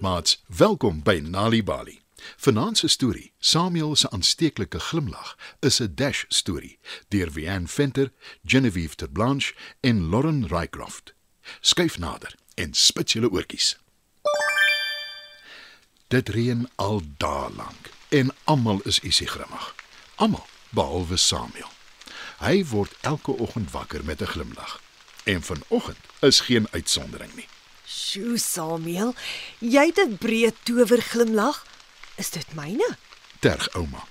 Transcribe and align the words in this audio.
Goeienaand 0.00 0.24
maats, 0.24 0.42
welkom 0.46 1.02
by 1.02 1.20
Nali 1.22 1.62
Bali. 1.64 2.00
Vanaand 2.36 2.78
se 2.78 2.88
storie, 2.88 3.32
Samuel 3.38 3.96
se 3.96 4.10
aansteeklike 4.10 4.80
glimlag, 4.80 5.36
is 5.60 5.80
'n 5.80 5.92
dash 5.94 6.24
storie 6.28 6.78
deur 7.08 7.30
Wian 7.32 7.68
Venter, 7.68 8.12
Genevieve 8.44 8.94
ter 8.94 9.10
Blanche 9.10 9.54
en 9.80 10.08
Lauren 10.08 10.46
Rycroft. 10.46 11.14
Skyf 11.60 11.98
nader 11.98 12.34
en 12.54 12.74
spit 12.74 13.12
julle 13.12 13.30
oortjies. 13.30 13.78
Dit 16.08 16.28
reën 16.28 16.68
al 16.76 17.02
dae 17.16 17.50
lank 17.54 17.90
en 18.08 18.34
almal 18.44 18.80
is 18.84 19.00
isie 19.00 19.26
grimmig. 19.26 19.74
Almal 20.16 20.46
behalwe 20.70 21.16
Samuel. 21.16 21.70
Hy 22.38 22.64
word 22.64 22.96
elke 23.00 23.32
oggend 23.32 23.70
wakker 23.70 24.04
met 24.04 24.20
'n 24.20 24.26
glimlag. 24.26 24.80
En 25.24 25.42
vanoggend 25.42 25.98
is 26.20 26.40
geen 26.40 26.66
uitsondering 26.70 27.34
nie. 27.34 27.48
Sjoe, 27.90 28.38
Samuel, 28.38 29.14
jy 29.58 29.86
het 29.90 29.98
'n 29.98 30.18
breë 30.18 30.52
towerglimlag. 30.62 31.66
Is 32.14 32.30
dit 32.30 32.54
myne? 32.54 32.96
Terg 33.40 33.74
ouma. 33.74 34.06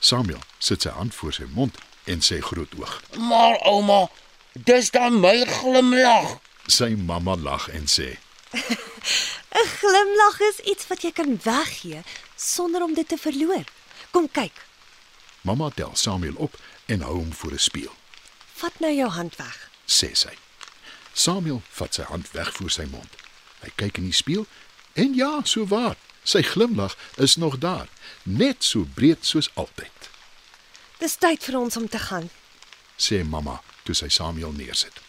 Samuel 0.00 0.42
sit 0.58 0.82
sy 0.82 0.88
hand 0.88 1.14
voor 1.14 1.32
sy 1.32 1.44
mond 1.54 1.78
en 2.04 2.18
sê 2.20 2.40
groot 2.40 2.74
oog. 2.78 3.02
Maar 3.18 3.56
ouma, 3.60 4.10
dis 4.52 4.90
dan 4.90 5.20
my 5.20 5.46
glimlag. 5.46 6.38
Sy 6.66 6.94
mamma 6.96 7.36
lag 7.36 7.68
en 7.68 7.86
sê: 7.86 8.18
'n 9.58 9.68
Glimlag 9.78 10.40
is 10.40 10.58
iets 10.58 10.86
wat 10.86 11.02
jy 11.02 11.12
kan 11.12 11.40
weggee 11.42 12.02
sonder 12.36 12.82
om 12.82 12.94
dit 12.94 13.08
te 13.08 13.16
verloor. 13.16 13.64
Kom 14.10 14.30
kyk. 14.30 14.66
Mamma 15.40 15.70
tel 15.70 15.90
Samuel 15.94 16.34
op 16.36 16.58
en 16.86 17.00
hou 17.00 17.14
hom 17.14 17.32
voor 17.32 17.52
'n 17.52 17.58
spieël. 17.58 17.94
Vat 18.54 18.80
nou 18.80 18.92
jou 18.92 19.10
hand 19.10 19.36
weg. 19.36 19.70
sê 19.86 20.14
sy. 20.14 20.34
Samuel 21.12 21.62
vat 21.70 21.94
sy 21.94 22.02
hand 22.02 22.30
weg 22.32 22.52
voor 22.52 22.70
sy 22.70 22.84
mond. 22.84 23.16
Hy 23.60 23.70
kyk 23.76 23.96
in 23.96 24.04
die 24.04 24.16
spieël 24.16 24.46
en 24.92 25.14
ja, 25.14 25.40
so 25.44 25.66
waar. 25.66 25.96
Sy 26.24 26.42
glimlag 26.42 26.96
is 27.16 27.36
nog 27.36 27.58
daar, 27.58 27.88
net 28.22 28.64
so 28.64 28.86
breed 28.94 29.24
soos 29.26 29.50
altyd, 29.54 30.10
Dis 30.98 31.16
tyd 31.16 31.42
vir 31.42 31.58
ons 31.58 31.76
om 31.76 31.88
te 31.88 31.98
gaan. 31.98 32.30
sê 32.96 33.24
mamma 33.24 33.60
toe 33.82 33.94
sy 33.94 34.08
Samuel 34.08 34.52
neersit. 34.52 35.00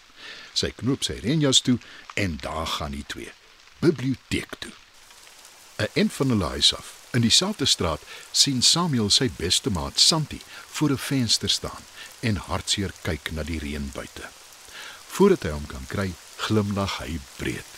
Sy 0.54 0.72
knoop 0.72 1.04
sy 1.04 1.20
renjas 1.22 1.62
toe 1.62 1.78
en 2.16 2.38
daar 2.42 2.68
gaan 2.68 2.92
die 2.92 3.06
twee 3.08 3.32
biblioteek 3.80 4.56
toe. 4.60 4.72
'n 5.78 5.88
Een 5.94 6.10
van 6.10 6.30
hulle 6.30 6.46
huis 6.46 6.74
af, 6.76 6.94
in 7.12 7.22
dieselfde 7.22 7.66
straat, 7.66 8.02
sien 8.32 8.62
Samuel 8.62 9.10
sy 9.10 9.30
beste 9.38 9.70
maat 9.70 10.00
Santi 10.00 10.42
voor 10.70 10.92
'n 10.92 10.98
venster 10.98 11.50
staan 11.50 11.84
en 12.20 12.36
hartseer 12.36 12.92
kyk 13.02 13.32
na 13.32 13.44
die 13.44 13.60
reën 13.60 13.92
buite. 13.94 14.30
Voordat 15.14 15.44
hy 15.46 15.52
hom 15.54 15.66
kan 15.70 15.86
kry, 15.88 16.10
glimlag 16.42 16.98
hy 16.98 17.20
breed. 17.38 17.70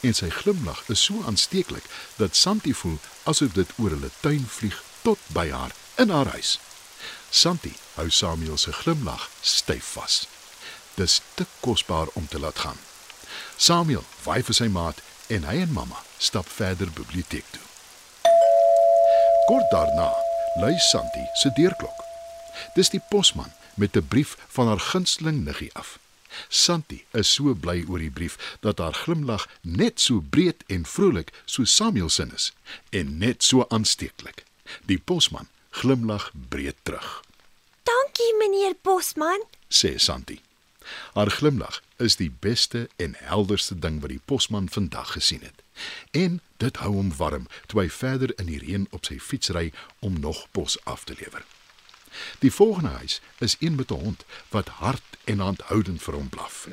En 0.00 0.14
sy 0.16 0.30
glimlag 0.32 0.80
is 0.88 1.02
so 1.04 1.20
aansteeklik 1.28 1.84
dat 2.16 2.36
Santi 2.36 2.72
voel 2.74 2.96
asof 3.28 3.52
dit 3.52 3.72
oor 3.76 3.92
hulle 3.92 4.10
tuin 4.24 4.46
vlieg 4.48 4.78
tot 5.04 5.20
by 5.36 5.50
haar 5.52 5.76
in 6.00 6.08
haar 6.10 6.32
huis. 6.32 6.56
Santi 7.30 7.74
hou 7.98 8.08
Samuel 8.10 8.56
se 8.58 8.72
glimlag 8.72 9.28
styf 9.40 9.92
vas. 9.98 10.24
Dis 10.96 11.20
te 11.34 11.46
kosbaar 11.60 12.08
om 12.16 12.28
te 12.28 12.40
laat 12.40 12.64
gaan. 12.64 12.80
Samuel 13.56 14.04
waai 14.24 14.40
vir 14.42 14.56
sy 14.56 14.72
maat 14.72 15.04
en 15.28 15.44
hy 15.52 15.60
en 15.62 15.72
mamma 15.76 16.00
stap 16.18 16.48
verder 16.48 16.90
biblioteek 16.96 17.44
toe. 17.52 17.66
Kort 19.52 19.68
daarna 19.70 20.12
lui 20.64 20.76
Santi 20.90 21.28
se 21.42 21.52
deurklok. 21.60 22.04
Dis 22.74 22.88
die 22.88 23.04
posman 23.08 23.52
met 23.74 23.96
'n 23.96 24.08
brief 24.08 24.36
van 24.48 24.66
haar 24.66 24.80
gunsteling 24.80 25.44
niggie 25.44 25.74
af. 25.74 25.98
Santi 26.48 27.04
is 27.10 27.32
so 27.32 27.54
bly 27.54 27.84
oor 27.88 27.98
die 27.98 28.10
brief 28.10 28.36
dat 28.60 28.78
haar 28.78 28.94
glimlag 28.94 29.48
net 29.62 30.00
so 30.00 30.20
breed 30.20 30.64
en 30.66 30.86
vrolik 30.86 31.32
soos 31.44 31.74
Samuel 31.74 32.08
se 32.08 32.28
is 32.34 32.52
en 32.90 33.18
net 33.18 33.42
so 33.42 33.66
aansteeklik. 33.68 34.44
Die 34.86 34.98
posman 34.98 35.48
glimlag 35.70 36.30
breed 36.48 36.76
terug, 36.82 37.22
Dankie, 37.82 38.34
meneer 38.38 38.74
Bosman. 38.82 39.42
sê 39.68 39.98
Santi. 39.98 40.40
Haar 41.14 41.30
glimlag 41.30 41.82
is 41.96 42.16
die 42.16 42.30
beste 42.30 42.88
en 42.96 43.14
helderste 43.18 43.78
ding 43.78 44.00
wat 44.00 44.10
die 44.10 44.22
posman 44.24 44.68
vandag 44.68 45.12
gesien 45.12 45.40
het. 45.40 45.62
En 46.10 46.40
dit 46.56 46.76
hou 46.76 46.92
hom 46.94 47.12
warm 47.16 47.46
toe 47.66 47.80
hy 47.82 47.88
verder 47.88 48.34
in 48.38 48.50
die 48.50 48.58
reën 48.58 48.86
op 48.90 49.06
sy 49.08 49.18
fiets 49.18 49.52
ry 49.56 49.70
om 49.98 50.20
nog 50.20 50.46
pos 50.50 50.78
af 50.84 51.04
te 51.04 51.16
lewer. 51.20 51.44
Die 52.38 52.52
volgende 52.52 52.88
huis 52.88 53.20
is 53.38 53.56
een 53.58 53.74
met 53.74 53.90
'n 53.90 53.94
hond 53.94 54.24
wat 54.48 54.68
hard 54.68 55.02
en 55.24 55.42
aanhoudend 55.42 56.02
vir 56.02 56.14
hom 56.14 56.28
blaf. 56.28 56.66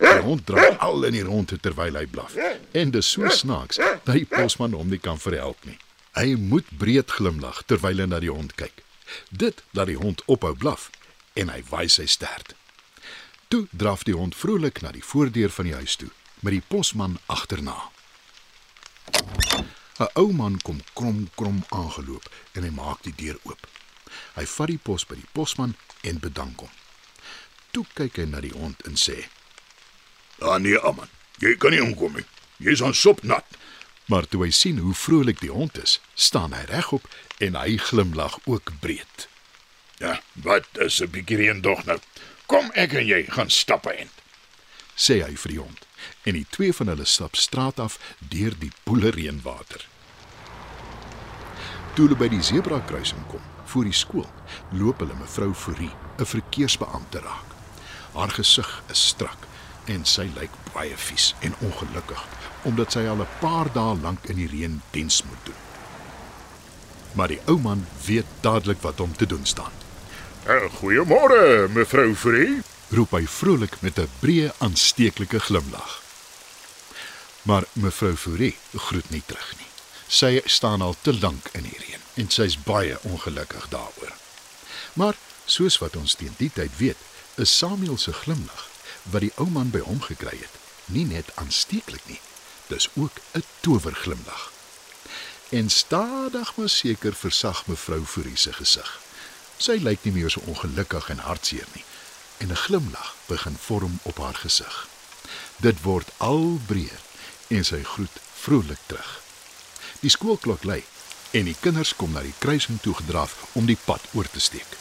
Die 0.00 0.20
hond 0.20 0.46
draai 0.46 0.76
al 0.76 1.04
in 1.04 1.12
die 1.12 1.22
rondte 1.22 1.60
terwyl 1.60 1.96
hy 1.96 2.06
blaf. 2.06 2.34
En 2.72 2.90
dis 2.90 3.10
so 3.10 3.28
snaaks 3.28 3.76
dat 3.76 4.14
die 4.14 4.26
posman 4.26 4.72
hom 4.72 4.88
nie 4.88 4.98
kan 4.98 5.18
verhelp 5.18 5.64
nie. 5.64 5.78
Hy 6.12 6.34
moet 6.34 6.66
breed 6.78 7.10
glimlag 7.10 7.62
terwyl 7.66 7.98
hy 7.98 8.06
na 8.06 8.20
die 8.20 8.32
hond 8.32 8.54
kyk. 8.54 8.82
Dit 9.28 9.62
laat 9.70 9.86
die 9.86 10.00
hond 10.00 10.22
ophou 10.26 10.54
blaf 10.56 10.90
en 11.32 11.48
hy 11.48 11.62
waai 11.68 11.88
sy 11.88 12.06
stert. 12.06 12.54
Toe 13.48 13.66
draf 13.70 14.04
die 14.06 14.14
hond 14.14 14.36
vrolik 14.36 14.80
na 14.80 14.92
die 14.94 15.04
voordeur 15.04 15.50
van 15.50 15.64
die 15.66 15.74
huis 15.74 15.96
toe, 15.96 16.10
met 16.40 16.54
die 16.54 16.66
posman 16.68 17.18
agterna. 17.26 17.90
'n 20.00 20.08
Ou 20.14 20.32
man 20.32 20.56
kom 20.62 20.80
krom 20.94 21.28
krom 21.34 21.64
aangeloop 21.68 22.24
en 22.52 22.62
hy 22.62 22.70
maak 22.70 23.02
die 23.02 23.14
deur 23.16 23.38
oop. 23.42 23.66
Hy 24.34 24.46
vat 24.46 24.72
die 24.72 24.78
pos 24.78 25.06
by 25.06 25.18
die 25.20 25.30
posman 25.32 25.76
en 26.02 26.18
bedank 26.18 26.60
hom. 26.60 26.72
Toe 27.70 27.84
kyk 27.94 28.16
hy 28.16 28.26
na 28.30 28.40
die 28.40 28.54
hond 28.54 28.82
en 28.86 28.96
sê: 28.98 29.28
Ah 30.40 30.58
nee, 30.58 30.78
man. 30.82 31.08
Jy 31.40 31.56
kan 31.56 31.72
nie 31.72 31.82
omkom 31.82 32.16
nie. 32.16 32.26
Jy's 32.60 32.82
aan 32.82 32.94
sop 32.94 33.22
nat. 33.22 33.46
Maar 34.10 34.26
toe 34.28 34.44
hy 34.44 34.50
sien 34.50 34.78
hoe 34.82 34.94
vrolik 34.94 35.40
die 35.40 35.52
hond 35.52 35.78
is, 35.78 36.00
staan 36.14 36.52
hy 36.52 36.64
regop 36.68 37.06
en 37.38 37.56
hy 37.56 37.76
glimlag 37.78 38.38
ook 38.44 38.72
breed. 38.80 39.28
Ja, 40.00 40.20
wat 40.34 40.66
is 40.72 41.00
'n 41.00 41.10
bietjie 41.10 41.36
reën 41.36 41.60
dog 41.60 41.84
nou. 41.84 41.98
Kom 42.46 42.70
ek 42.74 42.92
en 42.92 43.06
jy 43.06 43.24
gaan 43.28 43.50
stappe 43.50 43.96
in. 43.96 44.10
sê 45.00 45.22
hy 45.24 45.36
vir 45.36 45.52
die 45.52 45.60
hond. 45.60 45.86
En 46.28 46.36
die 46.36 46.46
twee 46.50 46.72
van 46.72 46.86
hulle 46.92 47.04
stap 47.04 47.36
straat 47.36 47.80
af 47.80 47.98
deur 48.18 48.56
die 48.58 48.72
poele 48.84 49.10
reënwater. 49.10 49.86
Toe 51.94 52.06
hulle 52.06 52.18
by 52.20 52.28
die 52.28 52.42
sebra 52.42 52.80
kruising 52.88 53.22
kom, 53.30 53.42
voor 53.70 53.86
die 53.86 53.96
skool, 53.96 54.28
loop 54.70 54.98
hulle 55.02 55.14
mevrou 55.18 55.54
Fourie, 55.54 55.94
'n 56.18 56.26
verkeersbeampte 56.26 57.20
raak. 57.20 57.48
Haar 58.14 58.30
gesig 58.30 58.82
is 58.90 59.06
strak 59.08 59.46
en 59.86 60.04
sy 60.04 60.26
lyk 60.36 60.54
baie 60.74 60.96
vies 60.96 61.34
en 61.40 61.54
ongelukkig 61.60 62.22
omdat 62.68 62.92
sy 62.92 63.06
al 63.08 63.22
'n 63.22 63.36
paar 63.40 63.72
dae 63.72 63.96
lank 64.02 64.26
in 64.28 64.36
die 64.36 64.48
reën 64.48 64.82
diens 64.90 65.22
moet 65.22 65.44
doen. 65.44 65.60
Maar 67.12 67.28
die 67.28 67.40
ou 67.46 67.58
man 67.58 67.86
weet 68.06 68.26
dadelik 68.40 68.80
wat 68.80 69.00
om 69.00 69.16
te 69.16 69.26
doen 69.26 69.46
staan. 69.46 69.72
Uh, 70.46 70.70
Goeiemôre, 70.78 71.68
mevrou 71.68 72.14
Free. 72.14 72.62
roep 72.90 73.10
hy 73.10 73.26
vrolik 73.26 73.80
met 73.80 73.98
'n 73.98 74.08
breë 74.20 74.52
aansteeklike 74.58 75.40
glimlag. 75.40 76.02
Maar 77.42 77.64
mevrou 77.72 78.16
Fourie 78.16 78.56
groet 78.74 79.10
nie 79.10 79.22
terug 79.26 79.54
nie. 79.58 79.66
Sy 80.06 80.42
staan 80.44 80.82
al 80.82 80.96
te 81.02 81.18
lank 81.18 81.48
in 81.52 81.62
die 81.62 81.78
reën 81.78 81.89
en 82.14 82.30
sy's 82.30 82.58
baie 82.62 82.98
ongelukkig 83.02 83.68
daaroor. 83.68 84.14
Maar 84.92 85.16
soos 85.44 85.78
wat 85.78 85.96
ons 85.96 86.14
teen 86.14 86.34
die 86.36 86.50
tyd 86.54 86.76
weet, 86.76 86.96
is 87.34 87.56
Samuel 87.56 87.98
se 87.98 88.12
glimlag 88.12 88.68
wat 89.02 89.24
die 89.24 89.32
ou 89.36 89.48
man 89.50 89.70
by 89.70 89.80
hom 89.80 90.00
gekry 90.02 90.36
het, 90.36 90.56
nie 90.92 91.06
net 91.06 91.30
aansteeklik 91.40 92.02
nie, 92.06 92.20
dis 92.68 92.88
ook 92.94 93.12
'n 93.34 93.44
towerglimlag. 93.60 94.52
En 95.50 95.70
stadig 95.70 96.56
maar 96.56 96.68
seker 96.68 97.14
versag 97.14 97.66
mevrou 97.66 98.04
Fourie 98.06 98.36
se 98.36 98.52
gesig. 98.52 99.00
Sy 99.56 99.78
lyk 99.82 100.04
nie 100.04 100.12
meer 100.12 100.30
so 100.30 100.40
ongelukkig 100.46 101.08
en 101.08 101.18
hartseer 101.18 101.66
nie 101.74 101.84
en 102.38 102.50
'n 102.50 102.56
glimlag 102.56 103.14
begin 103.26 103.56
vorm 103.56 103.98
op 104.02 104.18
haar 104.18 104.34
gesig. 104.34 104.88
Dit 105.56 105.82
word 105.82 106.08
al 106.16 106.60
breër 106.66 107.00
en 107.48 107.64
sy 107.64 107.82
groet 107.82 108.16
vrolik 108.34 108.78
terug. 108.86 109.20
Die 110.00 110.10
skoolklok 110.10 110.64
lui 110.64 110.84
en 111.30 111.44
die 111.44 111.56
kinders 111.60 111.94
kom 111.96 112.12
na 112.12 112.22
die 112.26 112.34
kruising 112.38 112.80
toe 112.82 112.94
gedraf 112.94 113.36
om 113.52 113.66
die 113.66 113.78
pad 113.84 114.02
oor 114.12 114.28
te 114.30 114.40
steek. 114.40 114.78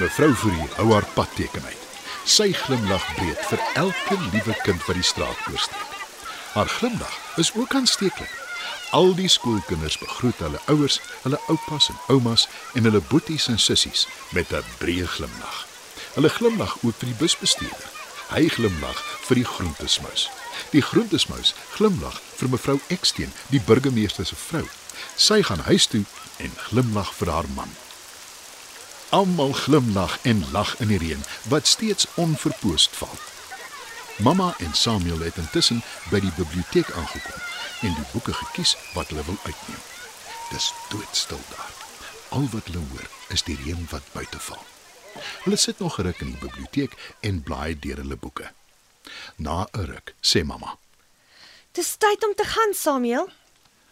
Mevrou 0.00 0.32
Fourie 0.34 0.68
hou 0.78 0.92
haar 0.92 1.06
padteken 1.14 1.64
uit. 1.64 1.86
Sy 2.24 2.52
glimlag 2.56 3.04
breed 3.16 3.40
vir 3.50 3.62
elke 3.82 4.16
liewe 4.32 4.54
kind 4.64 4.84
wat 4.86 4.96
die 4.96 5.04
straat 5.06 5.48
oorsteek. 5.52 5.96
Haar 6.54 6.68
glimlag 6.68 7.16
is 7.36 7.52
ook 7.54 7.74
aansteeklik. 7.74 8.32
Al 8.96 9.14
die 9.14 9.28
skoolkinders 9.28 9.98
begroet 10.00 10.40
hulle 10.42 10.58
ouers, 10.72 10.98
hulle 11.22 11.38
oupas 11.52 11.88
en 11.92 12.00
oumas 12.14 12.48
en 12.74 12.88
hulle 12.88 13.02
boeties 13.12 13.46
en 13.52 13.58
sissies 13.58 14.06
met 14.32 14.52
'n 14.52 14.64
breë 14.80 15.06
glimlag. 15.06 15.66
Hulle 16.14 16.28
glimlag 16.28 16.76
ook 16.82 16.96
vir 16.98 17.08
die 17.12 17.20
busbestuurder. 17.22 17.90
Hy 18.34 18.48
glimlag 18.48 18.98
vir 19.28 19.36
die 19.36 19.44
groentesmuis. 19.44 20.30
Die 20.70 20.82
groentesmuis 20.82 21.54
glimlag 21.74 22.20
vir 22.36 22.48
mevrou 22.48 22.78
Eksteen, 22.86 23.32
die 23.48 23.60
burgemeester 23.60 24.26
se 24.26 24.36
vrou. 24.36 24.66
Sy 25.16 25.42
gaan 25.42 25.64
huis 25.68 25.86
toe 25.86 26.04
en 26.36 26.52
glimlag 26.68 27.14
vir 27.14 27.30
haar 27.30 27.48
man. 27.54 27.72
Almal 29.10 29.52
glimlag 29.52 30.18
en 30.22 30.44
lag 30.52 30.76
in 30.78 30.92
die 30.92 30.98
reën 30.98 31.24
wat 31.48 31.66
steeds 31.66 32.06
onverpoost 32.14 32.96
val. 32.96 33.18
Mamma 34.22 34.54
en 34.58 34.74
Samuel 34.74 35.24
het 35.24 35.36
intussen 35.36 35.82
by 36.10 36.20
die 36.20 36.32
biblioteek 36.36 36.90
aangekom 36.92 37.40
en 37.88 37.94
die 37.96 38.08
boeke 38.12 38.32
gekies 38.32 38.76
wat 38.94 39.08
hulle 39.08 39.24
wil 39.24 39.38
uitneem. 39.42 39.82
Dis 40.50 40.72
doodstil 40.92 41.40
daar. 41.48 41.72
Al 42.28 42.46
wat 42.52 42.68
hulle 42.68 42.84
hoor 42.92 43.08
is 43.34 43.42
die 43.42 43.56
reën 43.64 43.86
wat 43.90 44.12
buite 44.12 44.38
val. 44.38 44.62
Hulle 45.42 45.56
sit 45.56 45.78
nog 45.78 45.94
geruk 45.94 46.20
in 46.20 46.34
die 46.34 46.42
biblioteek 46.42 46.96
en 47.20 47.42
blaai 47.42 47.78
deur 47.78 48.02
hulle 48.04 48.16
boeke. 48.16 48.52
Na 49.36 49.66
'n 49.74 49.86
ruk 49.86 50.14
sê 50.22 50.44
mamma, 50.44 50.76
Dis 51.72 51.96
tyd 51.96 52.24
om 52.24 52.34
te 52.34 52.44
gaan, 52.44 52.74
Samuel. 52.74 53.28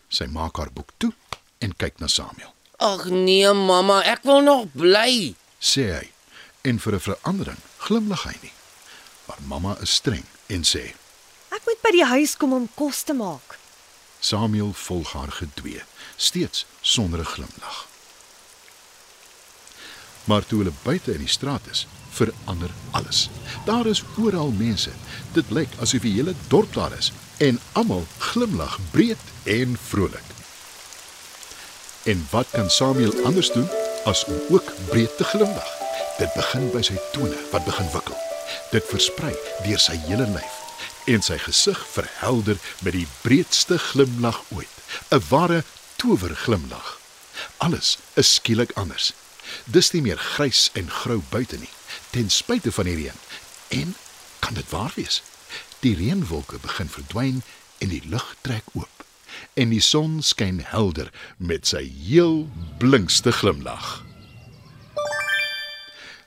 sy 0.08 0.24
maak 0.26 0.56
haar 0.56 0.70
boek 0.72 0.90
toe 0.98 1.12
en 1.60 1.76
kyk 1.76 1.98
na 2.00 2.06
Samuel. 2.06 2.54
Ag 2.78 3.04
nee, 3.06 3.52
mamma, 3.52 4.02
ek 4.04 4.22
wil 4.22 4.40
nog 4.40 4.66
bly. 4.72 5.34
Sê 5.60 5.82
hy 5.98 6.10
en 6.62 6.78
vir 6.78 6.92
'n 6.94 7.00
verandering 7.00 7.58
glimlag 7.78 8.22
hy 8.24 8.36
nie. 8.42 8.52
Maar 9.26 9.38
mamma 9.46 9.76
is 9.80 9.94
streng 9.94 10.24
en 10.48 10.62
sê, 10.64 10.94
Ek 11.50 11.64
moet 11.66 11.82
by 11.82 11.90
die 11.90 12.04
huis 12.04 12.36
kom 12.36 12.52
om 12.52 12.68
kos 12.74 13.02
te 13.02 13.12
maak. 13.14 13.58
Samuel 14.20 14.72
volg 14.72 15.12
haar 15.12 15.30
gedwee, 15.32 15.82
steeds 16.16 16.64
sonder 16.82 17.20
'n 17.20 17.24
glimlag. 17.24 17.86
Maar 20.24 20.46
toe 20.46 20.58
hulle 20.58 20.72
buite 20.82 21.12
in 21.12 21.18
die 21.24 21.28
straat 21.28 21.66
is, 21.70 21.86
verander 22.18 22.70
alles. 22.98 23.28
Daar 23.66 23.86
is 23.86 24.02
oral 24.18 24.52
mense. 24.58 24.90
Dit 25.36 25.50
lyk 25.54 25.78
asof 25.80 26.04
die 26.04 26.16
hele 26.16 26.34
dorp 26.52 26.74
daar 26.74 26.94
is 26.98 27.12
en 27.38 27.60
almal 27.78 28.06
glimlag 28.18 28.78
breed 28.90 29.22
en 29.44 29.76
vrolik. 29.88 30.28
En 32.08 32.26
wat 32.30 32.46
kan 32.50 32.70
Samuel 32.70 33.14
anders 33.24 33.52
doen 33.52 33.68
as 34.04 34.24
om 34.24 34.38
ook 34.48 34.72
breed 34.88 35.16
te 35.16 35.24
glimlag? 35.24 35.70
Dit 36.18 36.32
begin 36.34 36.70
by 36.74 36.82
sy 36.82 36.96
tone 37.12 37.36
wat 37.52 37.66
begin 37.68 37.90
wikkel. 37.92 38.16
Dit 38.72 38.86
versprei 38.90 39.34
deur 39.66 39.82
sy 39.82 39.96
hele 40.08 40.26
lyf 40.32 40.64
en 41.08 41.22
sy 41.24 41.38
gesig 41.40 41.78
verhelder 41.94 42.58
met 42.84 42.92
die 42.92 43.06
breedste 43.22 43.78
glimlag 43.80 44.42
ooit, 44.52 44.74
'n 45.10 45.22
ware 45.28 45.62
towerglimlag. 45.96 46.98
Alles 47.56 47.98
is 48.14 48.34
skielik 48.34 48.72
anders. 48.74 49.12
Dis 49.64 49.90
nie 49.92 50.02
meer 50.02 50.18
grys 50.18 50.70
en 50.72 50.90
grou 50.90 51.22
buite 51.30 51.56
nie, 51.56 51.70
ten 52.10 52.30
spyte 52.30 52.72
van 52.72 52.84
die 52.84 52.94
reën. 52.94 53.20
En 53.68 53.94
kan 54.38 54.54
dit 54.54 54.70
waar 54.70 54.92
wees? 54.94 55.22
Die 55.80 55.96
reënwolke 55.96 56.58
begin 56.58 56.88
verdwyn 56.88 57.42
en 57.78 57.88
die 57.88 58.02
lug 58.08 58.36
trek 58.40 58.64
oop 58.72 58.98
en 59.54 59.70
die 59.70 59.82
son 59.82 60.18
skyn 60.22 60.60
helder 60.64 61.10
met 61.36 61.66
sy 61.68 61.84
heel 61.86 62.48
blinkste 62.78 63.32
glimlag. 63.32 64.04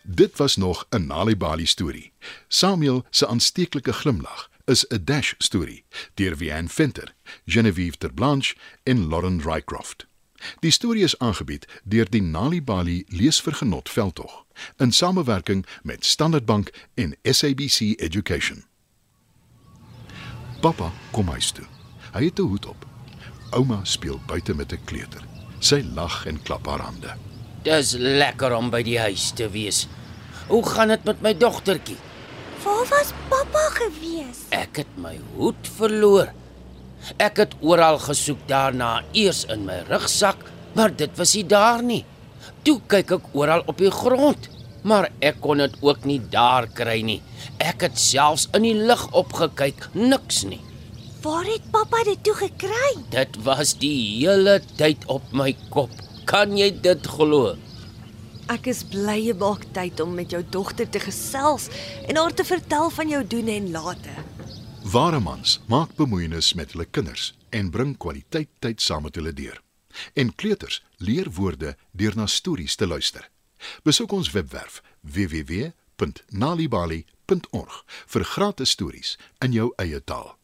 Dit 0.02 0.38
was 0.38 0.56
nog 0.56 0.86
'n 0.90 1.08
Nalibali 1.08 1.66
storie. 1.66 2.12
Samuel 2.48 3.06
se 3.10 3.28
aansteeklike 3.28 3.94
glimlag 3.94 4.50
is 4.66 4.86
'n 4.88 5.04
Dash 5.04 5.34
storie 5.38 5.84
deur 6.14 6.38
Vian 6.38 6.70
Venter, 6.70 7.14
Genevieve 7.46 7.98
Terblanche 7.98 8.56
en 8.84 9.08
Lauren 9.08 9.42
Rycroft. 9.42 10.11
Die 10.60 10.72
storie 10.72 11.04
is 11.04 11.18
aangebied 11.20 11.66
deur 11.84 12.10
die 12.10 12.22
Nalibali 12.22 13.04
Leesvergenot 13.08 13.90
veldtog 13.90 14.46
in 14.78 14.92
samewerking 14.92 15.66
met 15.84 16.06
Standard 16.06 16.46
Bank 16.46 16.70
en 16.94 17.16
SABC 17.24 17.80
Education. 17.98 18.64
Pappa 20.62 20.92
kom 21.12 21.28
huis 21.28 21.52
toe. 21.52 21.66
Hy 22.14 22.26
het 22.26 22.40
'n 22.40 22.48
hoed 22.48 22.66
op. 22.66 22.86
Ouma 23.52 23.80
speel 23.84 24.20
buite 24.26 24.54
met 24.56 24.72
'n 24.74 24.84
kleuter. 24.86 25.24
Sy 25.60 25.82
lag 25.94 26.26
en 26.26 26.42
klap 26.42 26.66
haar 26.66 26.80
hande. 26.80 27.16
Dis 27.64 27.92
lekker 27.98 28.56
om 28.56 28.70
by 28.70 28.82
die 28.84 29.00
huis 29.00 29.32
te 29.32 29.50
wees. 29.50 29.88
Hoe 30.48 30.66
gaan 30.70 30.88
dit 30.88 31.04
met 31.04 31.22
my 31.22 31.38
dogtertjie? 31.38 31.98
Waar 32.64 32.86
was 32.90 33.14
pappa 33.30 33.70
gewees? 33.78 34.46
Ek 34.50 34.76
het 34.76 34.98
my 34.98 35.20
hoed 35.36 35.68
verloor. 35.76 36.34
Ek 37.18 37.42
het 37.42 37.54
oral 37.62 38.00
gesoek 38.02 38.42
daarna, 38.50 39.02
eers 39.18 39.44
in 39.50 39.66
my 39.66 39.82
rugsak, 39.90 40.46
maar 40.78 40.94
dit 40.96 41.14
was 41.18 41.36
nie 41.36 41.46
daar 41.50 41.84
nie. 41.84 42.04
Toe 42.66 42.80
kyk 42.88 43.16
ek 43.18 43.30
oral 43.38 43.64
op 43.68 43.82
die 43.82 43.92
grond, 43.94 44.50
maar 44.84 45.10
ek 45.20 45.42
kon 45.42 45.62
dit 45.62 45.78
ook 45.82 46.06
nie 46.10 46.20
daar 46.34 46.68
kry 46.68 47.00
nie. 47.06 47.22
Ek 47.62 47.86
het 47.88 47.98
selfs 48.00 48.48
in 48.58 48.66
die 48.66 48.78
lug 48.78 49.08
opgekyk, 49.18 49.90
niks 49.98 50.44
nie. 50.50 50.62
Waar 51.22 51.46
het 51.46 51.66
pappa 51.74 52.04
dit 52.06 52.22
toe 52.26 52.34
gekry? 52.34 52.94
Dit 53.14 53.36
was 53.46 53.76
die 53.82 53.94
hele 54.24 54.58
tyd 54.80 55.06
op 55.06 55.26
my 55.38 55.52
kop. 55.70 55.94
Kan 56.26 56.56
jy 56.58 56.72
dit 56.82 57.06
glo? 57.18 57.56
Ek 58.50 58.66
is 58.68 58.82
bly 58.90 59.20
jy 59.28 59.36
maak 59.38 59.68
tyd 59.76 60.02
om 60.04 60.16
met 60.18 60.34
jou 60.34 60.42
dogter 60.54 60.90
te 60.90 61.00
gesels 61.00 61.70
en 62.08 62.18
haar 62.18 62.34
te 62.34 62.46
vertel 62.48 62.90
van 62.98 63.14
jou 63.14 63.22
doen 63.36 63.54
en 63.54 63.70
late. 63.76 64.16
Ware 64.92 65.20
mans 65.20 65.62
maak 65.72 65.96
bemoeienis 65.96 66.54
met 66.54 66.72
hulle 66.74 66.86
kinders 66.86 67.38
en 67.50 67.70
bring 67.72 67.98
kwaliteit 67.98 68.50
tyd 68.60 68.82
saam 68.84 69.04
met 69.08 69.16
hulle 69.16 69.34
deur. 69.34 69.62
En 70.20 70.36
kleuters 70.36 70.84
leer 70.98 71.32
woorde 71.32 71.78
deur 71.92 72.16
na 72.16 72.26
stories 72.28 72.76
te 72.76 72.88
luister. 72.88 73.30
Besoek 73.88 74.12
ons 74.12 74.32
webwerf 74.36 74.84
www.nalibali.org 75.00 77.86
vir 78.16 78.24
gratis 78.34 78.70
stories 78.76 79.20
in 79.40 79.52
jou 79.56 79.74
eie 79.80 80.04
taal. 80.04 80.36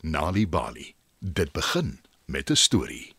Nali 0.00 0.48
Bali. 0.48 0.94
Dit 1.18 1.52
begin 1.52 2.00
met 2.26 2.50
'n 2.50 2.56
storie. 2.56 3.14